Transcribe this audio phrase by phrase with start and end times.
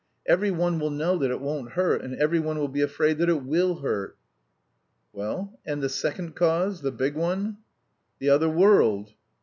[0.25, 3.29] Every one will know that it won't hurt, and every one will be afraid that
[3.29, 4.17] it will hurt."
[5.13, 7.57] "Well, and the second cause, the big one?"
[8.17, 9.13] "The other world!"